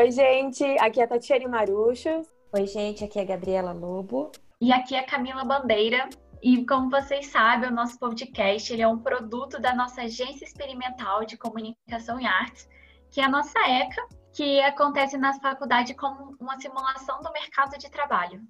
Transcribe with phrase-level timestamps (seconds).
[0.00, 2.22] Oi, gente, aqui é a Tatiane Marucho.
[2.54, 4.32] Oi, gente, aqui é a Gabriela Lobo.
[4.58, 6.08] E aqui é a Camila Bandeira.
[6.42, 11.26] E como vocês sabem, o nosso podcast ele é um produto da nossa Agência Experimental
[11.26, 12.66] de Comunicação e Artes,
[13.10, 17.90] que é a nossa ECA, que acontece na faculdade como uma simulação do mercado de
[17.90, 18.40] trabalho.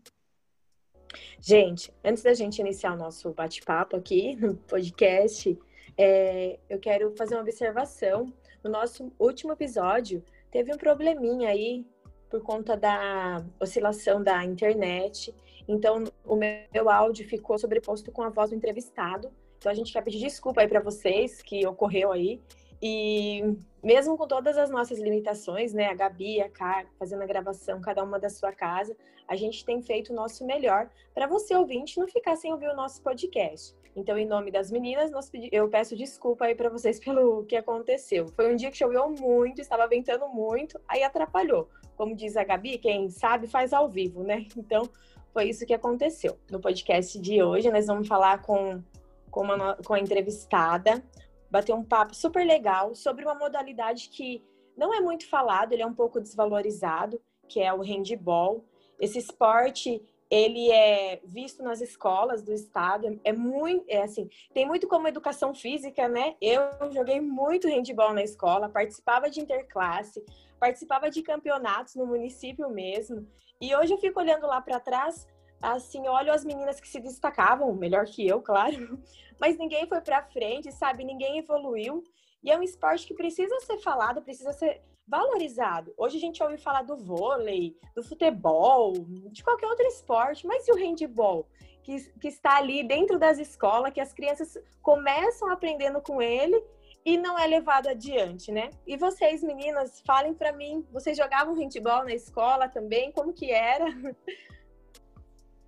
[1.40, 5.58] Gente, antes da gente iniciar o nosso bate-papo aqui no podcast,
[5.98, 8.32] é, eu quero fazer uma observação.
[8.62, 11.86] No nosso último episódio, teve um probleminha aí
[12.28, 15.34] por conta da oscilação da internet.
[15.66, 19.30] Então, o meu áudio ficou sobreposto com a voz do entrevistado.
[19.58, 22.40] Então, a gente quer pedir desculpa aí para vocês que ocorreu aí.
[22.82, 27.80] E mesmo com todas as nossas limitações, né, a Gabi, a Car, fazendo a gravação,
[27.80, 28.96] cada uma da sua casa,
[29.28, 32.76] a gente tem feito o nosso melhor para você ouvinte não ficar sem ouvir o
[32.76, 33.74] nosso podcast.
[33.94, 35.10] Então, em nome das meninas,
[35.50, 38.28] eu peço desculpa aí para vocês pelo que aconteceu.
[38.28, 41.68] Foi um dia que choveu muito, estava ventando muito, aí atrapalhou.
[41.96, 44.46] Como diz a Gabi, quem sabe faz ao vivo, né?
[44.56, 44.88] Então,
[45.32, 46.38] foi isso que aconteceu.
[46.50, 48.82] No podcast de hoje, nós vamos falar com,
[49.30, 51.02] com, uma, com a entrevistada,
[51.50, 54.42] bater um papo super legal sobre uma modalidade que
[54.76, 58.64] não é muito falado, ele é um pouco desvalorizado, que é o handball.
[58.98, 64.86] Esse esporte, ele é visto nas escolas do estado, é muito, é assim, tem muito
[64.86, 66.36] como educação física, né?
[66.40, 66.60] Eu
[66.92, 70.24] joguei muito handball na escola, participava de interclasse,
[70.60, 73.26] participava de campeonatos no município mesmo.
[73.60, 75.26] E hoje eu fico olhando lá para trás,
[75.60, 79.00] assim, olho as meninas que se destacavam, melhor que eu, claro,
[79.40, 81.02] mas ninguém foi para frente, sabe?
[81.02, 82.04] Ninguém evoluiu.
[82.42, 85.92] E é um esporte que precisa ser falado, precisa ser valorizado.
[85.96, 88.92] Hoje a gente ouve falar do vôlei, do futebol,
[89.32, 91.46] de qualquer outro esporte, mas e o handball?
[91.82, 96.62] Que, que está ali dentro das escolas, que as crianças começam aprendendo com ele
[97.04, 98.70] e não é levado adiante, né?
[98.86, 103.10] E vocês, meninas, falem para mim, vocês jogavam handball na escola também?
[103.12, 103.86] Como que era?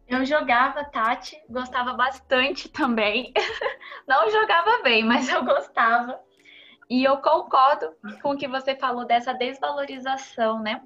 [0.06, 3.32] Eu jogava, Tati, gostava bastante também.
[4.06, 6.20] Não jogava bem, mas eu gostava.
[6.92, 10.82] E eu concordo com o que você falou dessa desvalorização, né?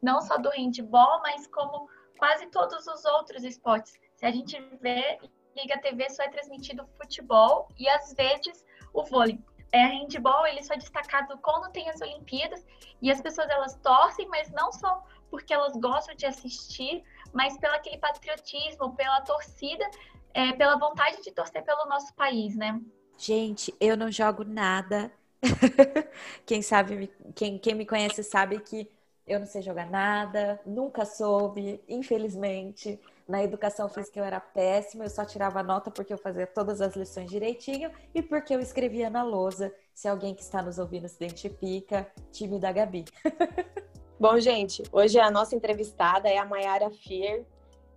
[0.00, 3.98] Não só do handball, mas como quase todos os outros esportes.
[4.14, 5.18] Se a gente vê,
[5.56, 8.64] Liga TV só é transmitido futebol e às vezes
[8.94, 9.40] o vôlei
[9.72, 12.64] é, handball ele só é destacado quando tem as Olimpíadas
[13.02, 17.02] e as pessoas elas torcem, mas não só porque elas gostam de assistir,
[17.32, 19.90] mas pelo aquele patriotismo, pela torcida,
[20.34, 22.80] é, pela vontade de torcer pelo nosso país, né?
[23.18, 25.10] Gente, eu não jogo nada.
[26.44, 28.90] quem sabe, quem, quem me conhece sabe que
[29.28, 32.98] eu não sei jogar nada, nunca soube, infelizmente.
[33.28, 36.96] Na educação física eu era péssima, eu só tirava nota porque eu fazia todas as
[36.96, 39.72] lições direitinho e porque eu escrevia na lousa.
[39.92, 43.04] Se alguém que está nos ouvindo se identifica, time da Gabi.
[44.18, 47.44] Bom, gente, hoje a nossa entrevistada é a Mayara Fier,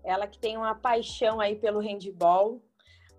[0.04, 2.62] ela que tem uma paixão aí pelo handball.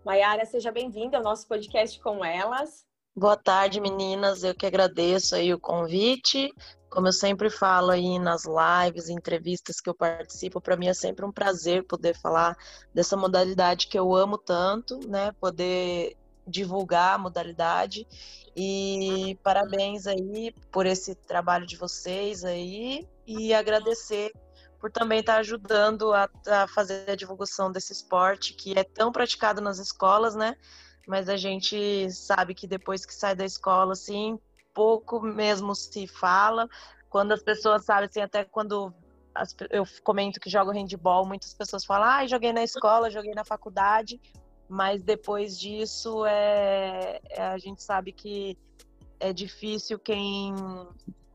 [0.04, 2.86] Mayara, seja bem-vinda ao nosso podcast com elas.
[3.14, 4.42] Boa tarde, meninas.
[4.42, 6.50] Eu que agradeço aí o convite.
[6.88, 11.22] Como eu sempre falo aí nas lives, entrevistas que eu participo, para mim é sempre
[11.22, 12.56] um prazer poder falar
[12.94, 15.30] dessa modalidade que eu amo tanto, né?
[15.32, 18.06] Poder divulgar a modalidade
[18.56, 24.32] e parabéns aí por esse trabalho de vocês aí e agradecer
[24.80, 29.60] por também estar ajudando a, a fazer a divulgação desse esporte que é tão praticado
[29.60, 30.56] nas escolas, né?
[31.06, 34.38] Mas a gente sabe que depois que sai da escola, assim,
[34.72, 36.68] pouco mesmo se fala.
[37.10, 38.92] Quando as pessoas sabem, assim, até quando
[39.34, 43.44] as, eu comento que jogo handball, muitas pessoas falam, ah, joguei na escola, joguei na
[43.44, 44.20] faculdade,
[44.68, 48.56] mas depois disso é, é, a gente sabe que
[49.20, 50.54] é difícil quem,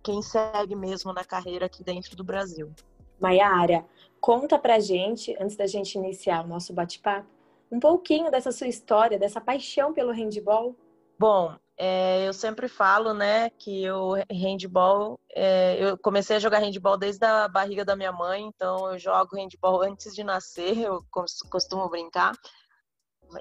[0.04, 2.72] quem segue mesmo na carreira aqui dentro do Brasil.
[3.20, 3.86] Maiara,
[4.20, 7.28] conta pra gente, antes da gente iniciar o nosso bate-papo,
[7.72, 10.76] um pouquinho dessa sua história, dessa paixão pelo handball.
[11.20, 16.98] Bom, é, eu sempre falo, né, que o handball, é, eu comecei a jogar handball
[16.98, 21.04] desde a barriga da minha mãe, então eu jogo handball antes de nascer, eu
[21.50, 22.34] costumo brincar,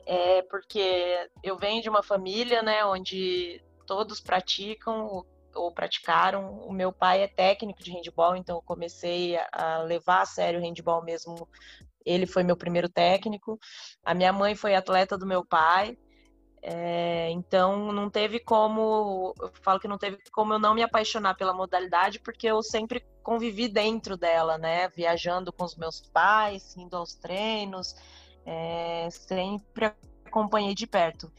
[0.04, 5.24] é porque eu venho de uma família, né, onde todos praticam
[5.54, 6.60] ou praticaram.
[6.60, 10.62] O meu pai é técnico de handball, então eu comecei a levar a sério o
[10.62, 11.48] handball mesmo.
[12.06, 13.58] Ele foi meu primeiro técnico.
[14.04, 15.98] A minha mãe foi atleta do meu pai.
[16.62, 21.36] É, então não teve como, eu falo que não teve como eu não me apaixonar
[21.36, 24.88] pela modalidade, porque eu sempre convivi dentro dela, né?
[24.88, 27.94] Viajando com os meus pais, indo aos treinos,
[28.44, 29.92] é, sempre
[30.24, 31.30] acompanhei de perto.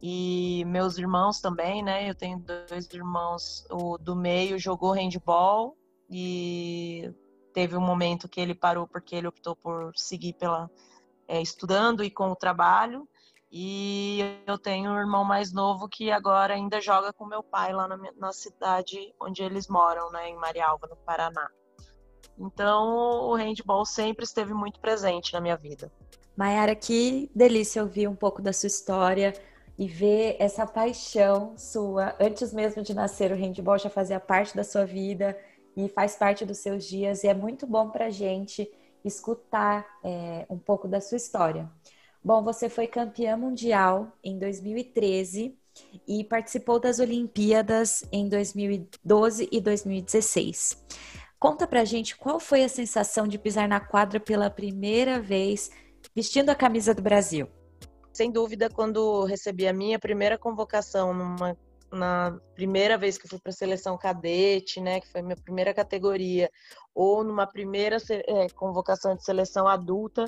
[0.00, 2.08] E meus irmãos também, né?
[2.08, 5.76] Eu tenho dois irmãos, o do meio jogou handball
[6.08, 7.10] e
[7.56, 10.70] teve um momento que ele parou porque ele optou por seguir pela
[11.26, 13.08] é, estudando e com o trabalho.
[13.50, 17.88] E eu tenho um irmão mais novo que agora ainda joga com meu pai lá
[17.88, 21.48] na, na cidade onde eles moram, né, em Marialva, no Paraná.
[22.38, 25.90] Então, o handball sempre esteve muito presente na minha vida.
[26.36, 29.32] Mayara, que delícia ouvir um pouco da sua história
[29.78, 32.14] e ver essa paixão sua.
[32.20, 35.34] Antes mesmo de nascer, o handball já fazia parte da sua vida
[35.76, 37.22] e faz parte dos seus dias.
[37.22, 38.70] E é muito bom para a gente
[39.04, 41.70] escutar é, um pouco da sua história.
[42.24, 45.56] Bom, você foi campeã mundial em 2013
[46.08, 50.84] e participou das Olimpíadas em 2012 e 2016.
[51.38, 55.70] Conta pra gente qual foi a sensação de pisar na quadra pela primeira vez
[56.14, 57.46] vestindo a camisa do Brasil.
[58.12, 61.56] Sem dúvida, quando recebi a minha primeira convocação numa
[61.90, 66.50] na primeira vez que fui para a seleção cadete, né, que foi minha primeira categoria,
[66.94, 70.24] ou numa primeira é, convocação de seleção adulta,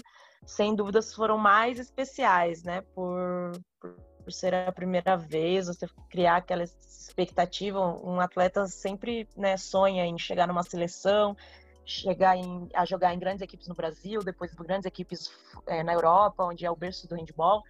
[0.47, 3.95] sem dúvidas foram mais especiais, né, por, por,
[4.25, 10.17] por ser a primeira vez, você criar aquela expectativa, um atleta sempre né, sonha em
[10.19, 11.37] chegar numa seleção,
[11.85, 15.33] chegar em, a jogar em grandes equipes no Brasil, depois grandes equipes
[15.67, 17.63] é, na Europa, onde é o berço do handball.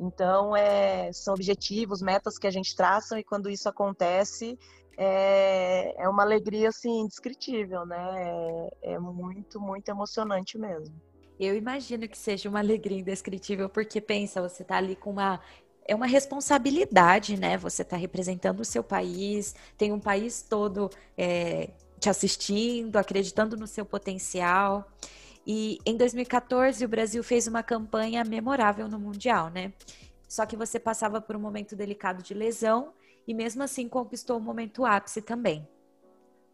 [0.00, 4.58] Então, é, são objetivos, metas que a gente traça e quando isso acontece,
[4.96, 8.70] é, é uma alegria assim indescritível, né?
[8.82, 10.94] É, é muito, muito emocionante mesmo.
[11.38, 15.38] Eu imagino que seja uma alegria indescritível, porque pensa, você está ali com uma
[15.86, 17.58] é uma responsabilidade, né?
[17.58, 20.88] Você está representando o seu país, tem um país todo
[21.18, 24.88] é, te assistindo, acreditando no seu potencial.
[25.46, 29.72] E em 2014 o Brasil fez uma campanha memorável no Mundial, né?
[30.28, 32.92] Só que você passava por um momento delicado de lesão
[33.26, 35.66] e mesmo assim conquistou o momento ápice também.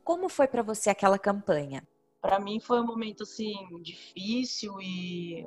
[0.03, 1.87] Como foi para você aquela campanha?
[2.21, 5.45] Para mim foi um momento assim difícil e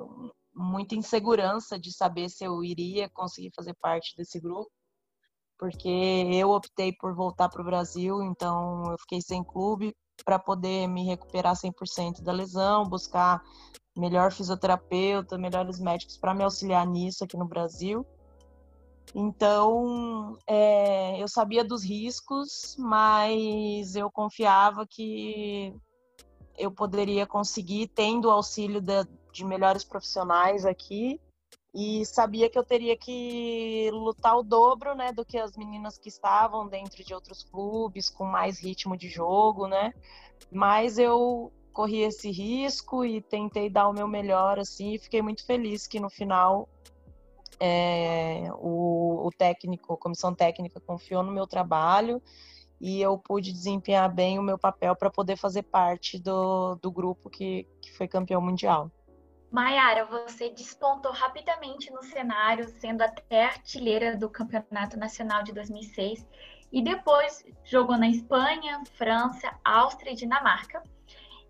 [0.54, 4.70] muita insegurança de saber se eu iria conseguir fazer parte desse grupo,
[5.58, 5.88] porque
[6.32, 11.04] eu optei por voltar para o Brasil, então eu fiquei sem clube para poder me
[11.04, 13.42] recuperar 100% da lesão, buscar
[13.96, 18.06] melhor fisioterapeuta, melhores médicos para me auxiliar nisso aqui no Brasil.
[19.14, 25.74] Então, é, eu sabia dos riscos, mas eu confiava que
[26.56, 31.20] eu poderia conseguir, tendo o auxílio de, de melhores profissionais aqui,
[31.74, 36.08] e sabia que eu teria que lutar o dobro, né, do que as meninas que
[36.08, 39.92] estavam dentro de outros clubes com mais ritmo de jogo, né?
[40.50, 45.46] Mas eu corri esse risco e tentei dar o meu melhor assim, e fiquei muito
[45.46, 46.68] feliz que no final
[47.60, 52.20] é, o, o técnico, a comissão técnica confiou no meu trabalho
[52.80, 57.28] e eu pude desempenhar bem o meu papel para poder fazer parte do, do grupo
[57.28, 58.90] que, que foi campeão mundial.
[59.50, 66.24] Mayara, você despontou rapidamente no cenário, sendo até artilheira do Campeonato Nacional de 2006
[66.72, 70.82] e depois jogou na Espanha, França, Áustria e Dinamarca.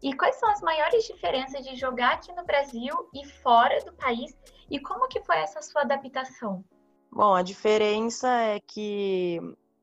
[0.02, 4.34] E quais são as maiores diferenças de jogar aqui no Brasil e fora do país
[4.70, 6.64] e como que foi essa sua adaptação?
[7.12, 9.38] Bom, a diferença é que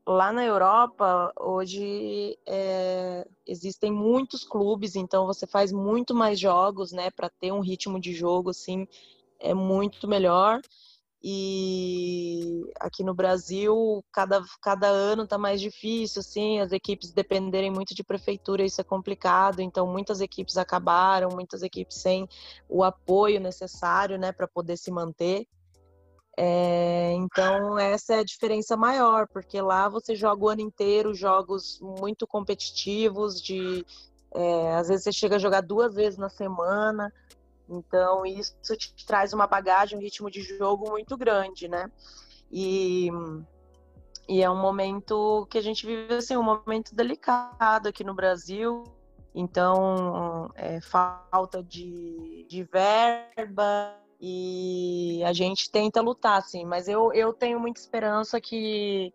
[0.07, 7.11] lá na Europa, hoje é, existem muitos clubes, então você faz muito mais jogos, né,
[7.11, 8.87] para ter um ritmo de jogo assim
[9.39, 10.61] é muito melhor.
[11.21, 17.95] E aqui no Brasil, cada, cada ano está mais difícil, assim, as equipes dependerem muito
[17.95, 19.59] de prefeitura, isso é complicado.
[19.59, 22.29] Então, muitas equipes acabaram, muitas equipes sem
[22.69, 25.47] o apoio necessário, né, para poder se manter.
[26.39, 31.79] É, então, essa é a diferença maior, porque lá você joga o ano inteiro jogos
[31.81, 33.83] muito competitivos, de
[34.35, 37.11] é, às vezes você chega a jogar duas vezes na semana,
[37.67, 41.91] então isso te traz uma bagagem, um ritmo de jogo muito grande, né?
[42.51, 43.09] E,
[44.29, 48.83] e é um momento que a gente vive assim, um momento delicado aqui no Brasil.
[49.33, 57.31] Então, é, falta de, de verba, e a gente tenta lutar, assim, mas eu, eu
[57.33, 59.13] tenho muita esperança que,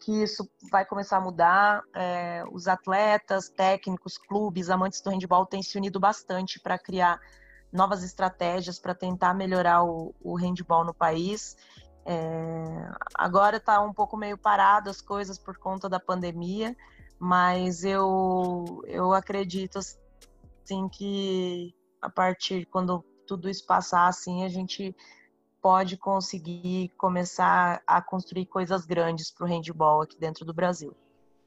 [0.00, 1.82] que isso vai começar a mudar.
[1.94, 7.20] É, os atletas, técnicos, clubes, amantes do handball têm se unido bastante para criar
[7.72, 11.56] novas estratégias para tentar melhorar o, o handball no país.
[12.04, 16.76] É, agora está um pouco meio parado as coisas por conta da pandemia,
[17.18, 24.94] mas eu, eu acredito assim que a partir quando tudo isso passar, assim, a gente
[25.62, 30.94] pode conseguir começar a construir coisas grandes para o handball aqui dentro do Brasil.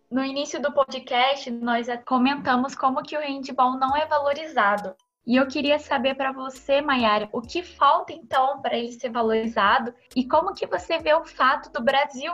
[0.10, 4.96] no início do podcast nós comentamos como que o handball não é valorizado.
[5.27, 9.94] E eu queria saber para você, Mayara, o que falta então para ele ser valorizado
[10.15, 12.32] e como que você vê o fato do Brasil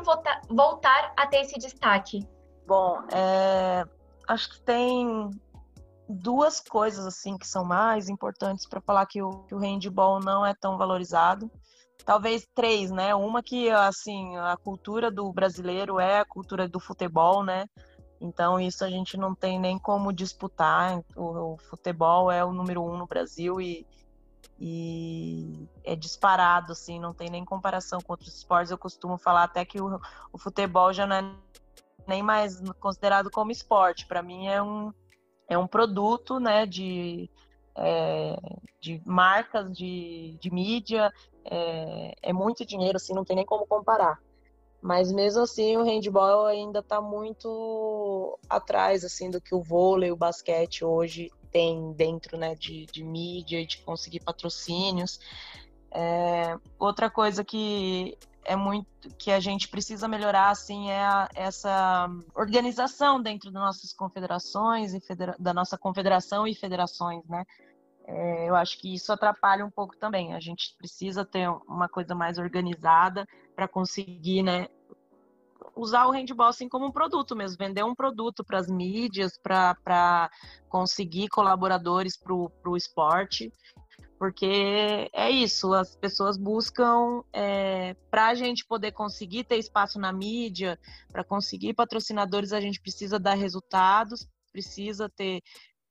[0.50, 2.28] voltar, a ter esse destaque?
[2.68, 3.86] Bom, é,
[4.28, 5.32] acho que tem
[6.12, 10.46] duas coisas assim que são mais importantes para falar que o, que o handball não
[10.46, 11.50] é tão valorizado.
[12.06, 13.14] Talvez três, né?
[13.14, 17.68] Uma que assim a cultura do brasileiro é a cultura do futebol, né?
[18.22, 21.04] Então, isso a gente não tem nem como disputar.
[21.16, 23.86] O, o futebol é o número um no Brasil e,
[24.60, 28.70] e, é disparado, assim, não tem nem comparação com outros esportes.
[28.70, 30.00] Eu costumo falar até que o,
[30.32, 31.36] o futebol já não é
[32.08, 34.06] nem mais considerado como esporte.
[34.06, 34.94] Para mim, é um,
[35.52, 37.30] é um produto né, de,
[37.76, 38.38] é,
[38.80, 41.12] de marcas, de, de mídia.
[41.44, 44.18] É, é muito dinheiro, assim, não tem nem como comparar.
[44.82, 50.16] Mas mesmo assim, o handball ainda está muito atrás assim do que o vôlei, o
[50.16, 55.20] basquete hoje tem dentro, né, de, de mídia de conseguir patrocínios.
[55.94, 62.10] É, outra coisa que é muito que a gente precisa melhorar assim é a, essa
[62.36, 67.46] organização dentro das nossas confederações e federa da nossa confederação e federações, né?
[68.06, 70.34] É, eu acho que isso atrapalha um pouco também.
[70.34, 74.68] A gente precisa ter uma coisa mais organizada para conseguir, né,
[75.76, 80.30] usar o handball assim como um produto mesmo, vender um produto para as mídias, para
[80.68, 83.52] conseguir colaboradores para o esporte,
[84.22, 90.14] porque é isso, as pessoas buscam é, para a gente poder conseguir ter espaço na
[90.14, 90.78] mídia,
[91.12, 95.42] para conseguir patrocinadores, a gente precisa dar resultados, precisa ter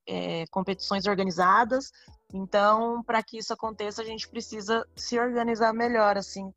[0.07, 1.91] é, competições organizadas.
[2.33, 6.55] Então, para que isso aconteça, a gente precisa se organizar melhor, assim,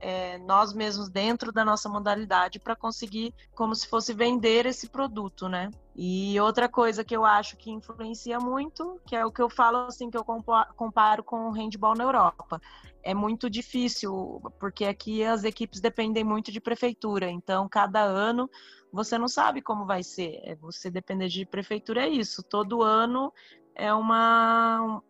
[0.00, 5.48] é, nós mesmos dentro da nossa modalidade para conseguir, como se fosse vender esse produto,
[5.48, 5.70] né?
[5.98, 9.78] E outra coisa que eu acho que influencia muito, que é o que eu falo
[9.78, 12.60] assim, que eu comparo com o handball na Europa.
[13.02, 17.30] É muito difícil, porque aqui as equipes dependem muito de prefeitura.
[17.30, 18.50] Então, cada ano
[18.92, 20.38] você não sabe como vai ser.
[20.44, 22.42] É, você depender de prefeitura é isso.
[22.42, 23.32] Todo ano
[23.74, 25.02] é uma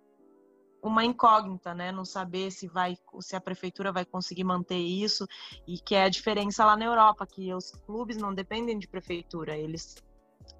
[0.82, 1.90] uma incógnita, né?
[1.90, 5.26] Não saber se vai, se a prefeitura vai conseguir manter isso
[5.66, 9.56] e que é a diferença lá na Europa, que os clubes não dependem de prefeitura,
[9.56, 9.96] eles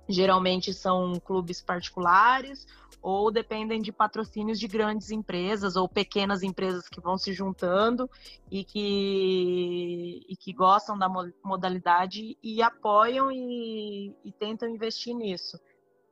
[0.08, 2.66] geralmente são clubes particulares
[3.02, 8.10] ou dependem de patrocínios de grandes empresas ou pequenas empresas que vão se juntando
[8.50, 11.08] e que, e que gostam da
[11.44, 15.58] modalidade e apoiam e, e tentam investir nisso.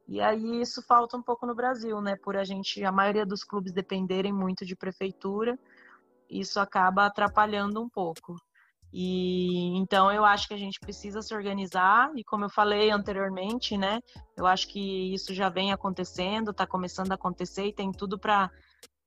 [0.07, 2.15] E aí isso falta um pouco no Brasil, né?
[2.17, 5.59] Por a gente, a maioria dos clubes dependerem muito de prefeitura,
[6.29, 8.37] isso acaba atrapalhando um pouco.
[8.97, 13.77] E então eu acho que a gente precisa se organizar e como eu falei anteriormente,
[13.77, 13.99] né?
[14.37, 18.49] Eu acho que isso já vem acontecendo, está começando a acontecer e tem tudo para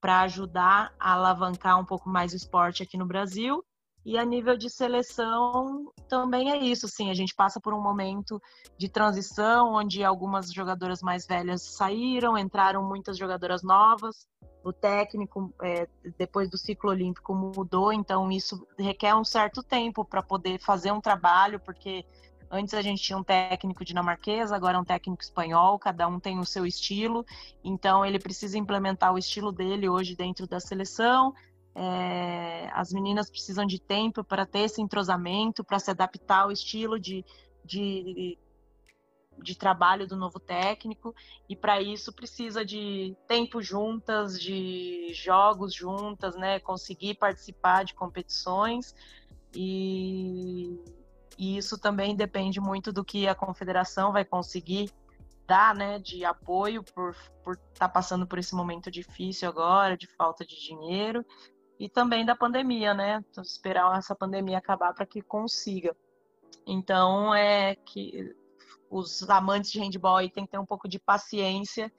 [0.02, 3.64] para ajudar a alavancar um pouco mais o esporte aqui no Brasil
[4.08, 7.10] e a nível de seleção também é isso, sim.
[7.10, 8.42] A gente passa por um momento
[8.78, 14.26] de transição onde algumas jogadoras mais velhas saíram, entraram muitas jogadoras novas.
[14.64, 20.24] O técnico, é, depois do ciclo olímpico, mudou, então isso requer um certo tempo para
[20.24, 22.06] poder fazer um trabalho, porque
[22.50, 26.40] Antes a gente tinha um técnico dinamarquês, agora é um técnico espanhol, cada um tem
[26.40, 27.26] o seu estilo,
[27.62, 31.34] então ele precisa implementar o estilo dele hoje dentro da seleção.
[31.80, 37.00] É, as meninas precisam de tempo para ter esse entrosamento, para se adaptar ao estilo
[37.00, 37.24] de,
[37.64, 38.36] de,
[39.38, 41.14] de trabalho do novo técnico,
[41.48, 46.60] e para isso precisa de tempo juntas, de jogos juntas, né?
[46.60, 48.96] Conseguir participar de competições,
[49.56, 50.82] e,
[51.38, 54.90] e isso também depende muito do que a confederação vai conseguir
[55.46, 60.44] dar, né, de apoio por estar tá passando por esse momento difícil agora, de falta
[60.46, 61.24] de dinheiro,
[61.80, 63.24] e também da pandemia, né?
[63.30, 65.96] Então, esperar essa pandemia acabar para que consiga.
[66.66, 68.36] Então, é que
[68.90, 71.92] os amantes de handball têm que ter um pouco de paciência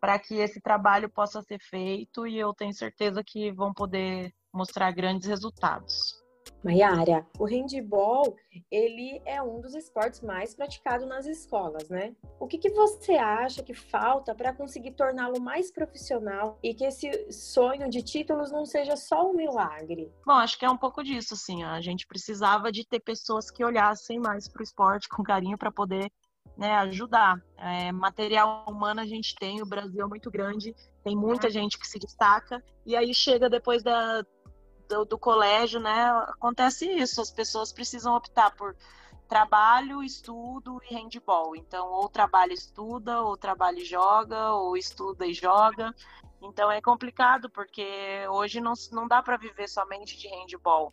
[0.00, 4.90] para que esse trabalho possa ser feito e eu tenho certeza que vão poder mostrar
[4.92, 6.18] grandes resultados.
[6.62, 8.36] Maiara, o handball,
[8.70, 12.14] ele é um dos esportes mais praticados nas escolas, né?
[12.38, 17.32] O que, que você acha que falta para conseguir torná-lo mais profissional e que esse
[17.32, 20.12] sonho de títulos não seja só um milagre?
[20.26, 21.62] Bom, acho que é um pouco disso, assim.
[21.62, 25.72] A gente precisava de ter pessoas que olhassem mais para o esporte com carinho para
[25.72, 26.10] poder
[26.56, 27.40] né, ajudar.
[27.56, 31.86] É, material humano a gente tem, o Brasil é muito grande, tem muita gente que
[31.86, 34.22] se destaca, e aí chega depois da,
[34.90, 38.76] do, do colégio, né, acontece isso, as pessoas precisam optar por
[39.28, 41.54] trabalho, estudo e handball.
[41.54, 45.94] Então, ou trabalha e estuda, ou trabalha e joga, ou estuda e joga.
[46.42, 50.90] Então, é complicado porque hoje não, não dá para viver somente de handball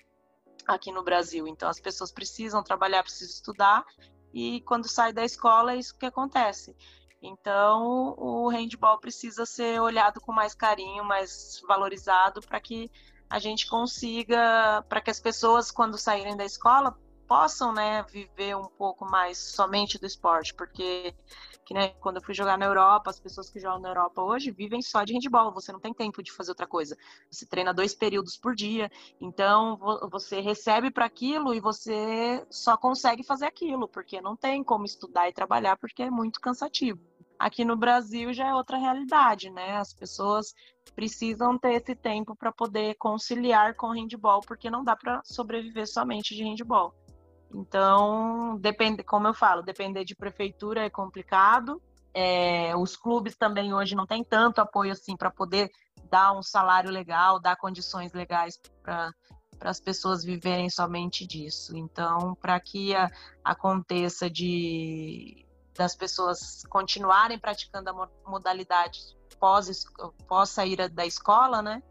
[0.68, 1.48] aqui no Brasil.
[1.48, 3.84] Então, as pessoas precisam trabalhar, precisam estudar,
[4.32, 6.75] e quando sai da escola é isso que acontece.
[7.20, 12.92] Então, o handball precisa ser olhado com mais carinho, mais valorizado, para que
[13.29, 18.67] a gente consiga, para que as pessoas, quando saírem da escola, possam né, viver um
[18.67, 21.13] pouco mais somente do esporte, porque
[21.67, 24.51] que, né, quando eu fui jogar na Europa, as pessoas que jogam na Europa hoje
[24.51, 26.98] vivem só de handball, você não tem tempo de fazer outra coisa.
[27.29, 29.77] Você treina dois períodos por dia, então
[30.10, 35.27] você recebe para aquilo e você só consegue fazer aquilo, porque não tem como estudar
[35.27, 37.01] e trabalhar, porque é muito cansativo.
[37.39, 39.77] Aqui no Brasil já é outra realidade, né?
[39.77, 40.53] As pessoas
[40.96, 45.88] precisam ter esse tempo para poder conciliar com o handball, porque não dá para sobreviver
[45.88, 46.94] somente de handball.
[47.53, 51.82] Então, depende, como eu falo, depender de prefeitura é complicado.
[52.13, 55.70] É, os clubes também hoje não têm tanto apoio assim para poder
[56.10, 59.12] dar um salário legal, dar condições legais para
[59.62, 61.77] as pessoas viverem somente disso.
[61.77, 63.10] Então, para que a,
[63.44, 65.47] aconteça de
[65.77, 69.00] das pessoas continuarem praticando a modalidade
[69.39, 69.86] pós,
[70.27, 71.81] pós sair da escola, né?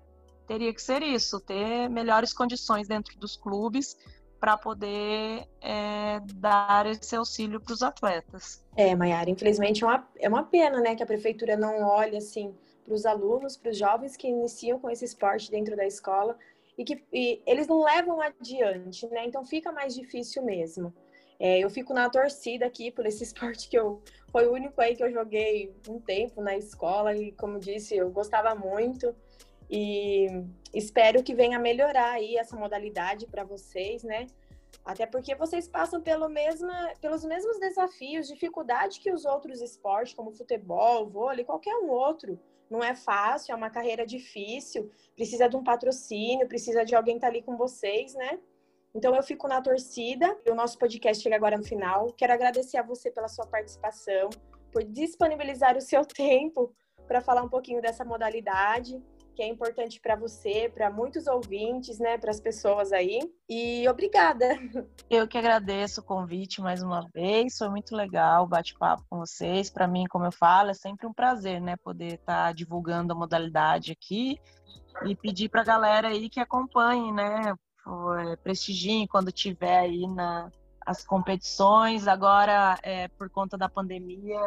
[0.47, 3.97] Teria que ser isso, ter melhores condições dentro dos clubes
[4.39, 8.63] para poder é, dar esse auxílio para os atletas.
[8.77, 12.55] É, Mayara, infelizmente é uma, é uma pena, né, que a prefeitura não olhe assim
[12.85, 16.37] para os alunos, para os jovens que iniciam com esse esporte dentro da escola
[16.79, 19.25] e que e eles não levam adiante, né?
[19.27, 20.95] Então fica mais difícil mesmo.
[21.39, 24.95] É, eu fico na torcida aqui por esse esporte que eu foi o único aí
[24.95, 29.15] que eu joguei um tempo na escola e como disse eu gostava muito
[29.71, 30.29] e
[30.73, 34.27] espero que venha melhorar aí essa modalidade para vocês, né?
[34.85, 40.31] Até porque vocês passam pelo mesma, pelos mesmos desafios, dificuldade que os outros esportes, como
[40.31, 42.39] futebol, vôlei, qualquer um outro.
[42.71, 47.29] Não é fácil, é uma carreira difícil, precisa de um patrocínio, precisa de alguém estar
[47.29, 48.39] tá ali com vocês, né?
[48.97, 50.35] Então eu fico na torcida.
[50.51, 52.15] O nosso podcast chega agora no final.
[52.15, 54.31] Quero agradecer a você pela sua participação,
[54.73, 56.73] por disponibilizar o seu tempo
[57.07, 58.99] para falar um pouquinho dessa modalidade
[59.35, 63.21] que é importante para você, para muitos ouvintes, né, para as pessoas aí.
[63.47, 64.59] E obrigada.
[65.11, 67.59] Eu que agradeço o convite mais uma vez.
[67.59, 69.69] Foi muito legal o bate-papo com vocês.
[69.69, 73.17] Para mim, como eu falo, é sempre um prazer, né, poder estar tá divulgando a
[73.17, 74.41] modalidade aqui
[75.05, 77.55] e pedir para a galera aí que acompanhe, né,
[78.43, 80.51] prestigiem quando tiver aí na
[80.87, 82.07] as competições.
[82.07, 84.41] Agora, é, por conta da pandemia,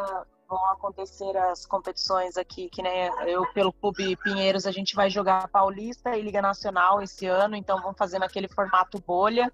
[0.48, 5.48] vão acontecer as competições aqui, que nem eu pelo Clube Pinheiros, a gente vai jogar
[5.50, 9.52] Paulista e Liga Nacional esse ano, então vamos fazer naquele formato bolha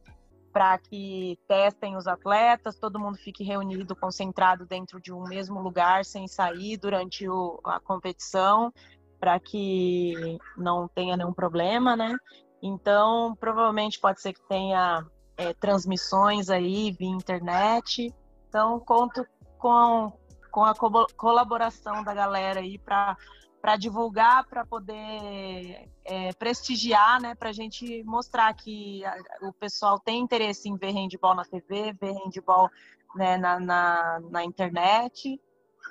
[0.54, 6.06] para que testem os atletas, todo mundo fique reunido, concentrado dentro de um mesmo lugar,
[6.06, 8.71] sem sair durante o, a competição,
[9.19, 12.15] para que não tenha nenhum problema, né?
[12.67, 15.06] Então, provavelmente pode ser que tenha
[15.38, 18.12] é, transmissões aí via internet.
[18.49, 19.23] Então, conto
[19.60, 20.12] com,
[20.49, 23.15] com a co colaboração da galera aí para
[23.62, 29.01] para divulgar, para poder é, prestigiar, né, para a gente mostrar que
[29.41, 32.69] o pessoal tem interesse em ver handball na TV, ver handball
[33.15, 35.41] né, na, na, na internet.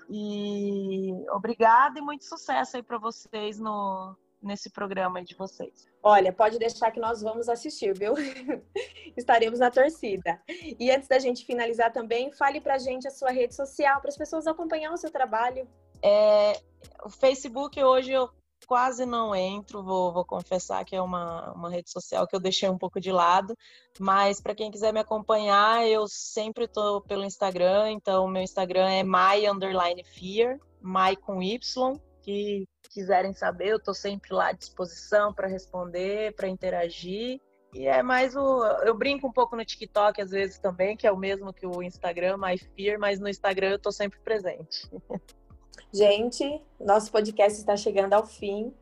[0.09, 5.87] E obrigada e muito sucesso aí para vocês no, nesse programa de vocês.
[6.03, 8.15] Olha, pode deixar que nós vamos assistir, viu?
[9.17, 10.41] Estaremos na torcida.
[10.79, 14.17] E antes da gente finalizar também, fale pra gente a sua rede social, para as
[14.17, 15.67] pessoas acompanhar o seu trabalho.
[16.03, 16.61] É,
[17.05, 18.29] o Facebook hoje eu
[18.67, 22.69] quase não entro, vou, vou, confessar que é uma, uma rede social que eu deixei
[22.69, 23.57] um pouco de lado,
[23.99, 29.03] mas para quem quiser me acompanhar, eu sempre estou pelo Instagram, então meu Instagram é
[29.03, 36.35] my_fear, my com Y, que quiserem saber, eu estou sempre lá à disposição para responder,
[36.35, 37.41] para interagir.
[37.75, 38.65] E é mais o.
[38.85, 41.83] Eu brinco um pouco no TikTok às vezes também, que é o mesmo que o
[41.83, 44.89] Instagram, MyFear, mas no Instagram eu estou sempre presente.
[45.93, 48.73] Gente, nosso podcast está chegando ao fim.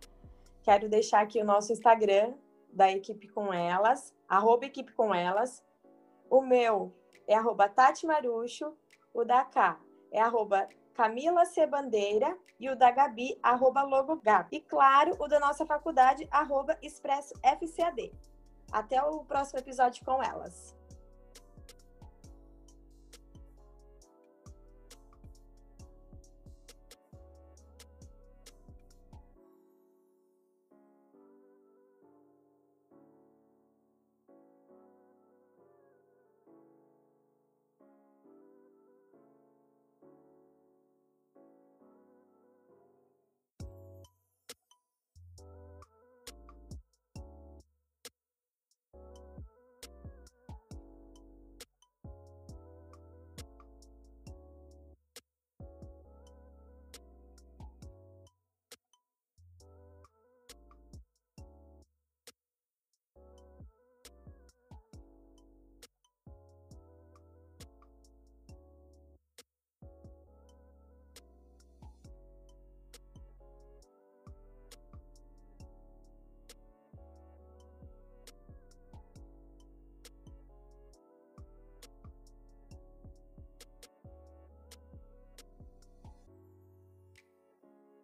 [0.63, 2.35] Quero deixar aqui o nosso Instagram
[2.73, 5.63] da equipe com elas, arroba equipe com elas.
[6.31, 6.95] O meu
[7.27, 8.73] é arroba Tati Marucho,
[9.13, 9.79] o da K
[10.13, 11.67] é arroba Camila C.
[11.67, 14.47] Bandeira e o da Gabi, arroba logogab.
[14.53, 18.13] E claro, o da nossa faculdade, arroba expresso FCAD.
[18.71, 20.77] Até o próximo episódio com elas.